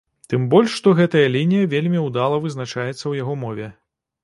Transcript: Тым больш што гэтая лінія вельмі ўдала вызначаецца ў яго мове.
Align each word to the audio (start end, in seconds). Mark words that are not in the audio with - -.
Тым 0.31 0.45
больш 0.53 0.71
што 0.79 0.93
гэтая 0.99 1.23
лінія 1.35 1.69
вельмі 1.75 1.99
ўдала 2.07 2.41
вызначаецца 2.47 2.91
ў 3.07 3.13
яго 3.21 3.39
мове. 3.45 3.71